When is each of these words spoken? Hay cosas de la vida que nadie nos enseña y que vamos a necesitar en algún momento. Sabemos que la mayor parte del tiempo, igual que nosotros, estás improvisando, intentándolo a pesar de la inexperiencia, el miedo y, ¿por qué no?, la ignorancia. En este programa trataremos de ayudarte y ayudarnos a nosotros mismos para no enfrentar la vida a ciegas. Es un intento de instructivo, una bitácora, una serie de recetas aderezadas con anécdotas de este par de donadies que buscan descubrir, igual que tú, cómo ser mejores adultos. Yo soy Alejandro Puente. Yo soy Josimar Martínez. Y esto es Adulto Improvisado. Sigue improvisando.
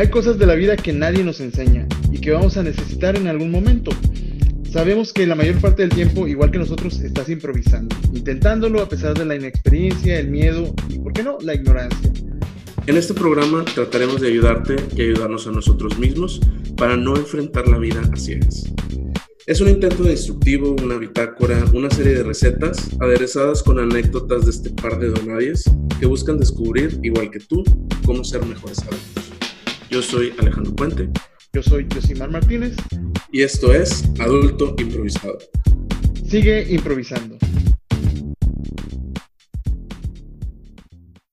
Hay 0.00 0.08
cosas 0.08 0.38
de 0.38 0.46
la 0.46 0.54
vida 0.54 0.78
que 0.78 0.94
nadie 0.94 1.22
nos 1.22 1.40
enseña 1.40 1.86
y 2.10 2.22
que 2.22 2.30
vamos 2.30 2.56
a 2.56 2.62
necesitar 2.62 3.16
en 3.16 3.26
algún 3.26 3.50
momento. 3.50 3.90
Sabemos 4.72 5.12
que 5.12 5.26
la 5.26 5.34
mayor 5.34 5.60
parte 5.60 5.82
del 5.82 5.90
tiempo, 5.90 6.26
igual 6.26 6.50
que 6.50 6.56
nosotros, 6.56 6.98
estás 7.00 7.28
improvisando, 7.28 7.94
intentándolo 8.14 8.80
a 8.80 8.88
pesar 8.88 9.12
de 9.12 9.26
la 9.26 9.36
inexperiencia, 9.36 10.18
el 10.18 10.30
miedo 10.30 10.74
y, 10.88 11.00
¿por 11.00 11.12
qué 11.12 11.22
no?, 11.22 11.36
la 11.42 11.54
ignorancia. 11.54 12.10
En 12.86 12.96
este 12.96 13.12
programa 13.12 13.62
trataremos 13.74 14.22
de 14.22 14.28
ayudarte 14.28 14.76
y 14.96 15.02
ayudarnos 15.02 15.46
a 15.46 15.50
nosotros 15.50 15.98
mismos 15.98 16.40
para 16.78 16.96
no 16.96 17.14
enfrentar 17.14 17.68
la 17.68 17.76
vida 17.76 18.00
a 18.10 18.16
ciegas. 18.16 18.72
Es 19.46 19.60
un 19.60 19.68
intento 19.68 20.04
de 20.04 20.12
instructivo, 20.12 20.76
una 20.82 20.96
bitácora, 20.96 21.62
una 21.74 21.90
serie 21.90 22.14
de 22.14 22.22
recetas 22.22 22.88
aderezadas 23.00 23.62
con 23.62 23.78
anécdotas 23.78 24.46
de 24.46 24.50
este 24.50 24.70
par 24.70 24.98
de 24.98 25.10
donadies 25.10 25.64
que 25.98 26.06
buscan 26.06 26.38
descubrir, 26.38 26.98
igual 27.02 27.30
que 27.30 27.40
tú, 27.40 27.62
cómo 28.06 28.24
ser 28.24 28.42
mejores 28.46 28.78
adultos. 28.78 29.39
Yo 29.90 30.00
soy 30.00 30.32
Alejandro 30.38 30.72
Puente. 30.76 31.10
Yo 31.52 31.64
soy 31.64 31.84
Josimar 31.92 32.30
Martínez. 32.30 32.76
Y 33.32 33.42
esto 33.42 33.74
es 33.74 34.04
Adulto 34.20 34.76
Improvisado. 34.78 35.38
Sigue 36.28 36.64
improvisando. 36.72 37.36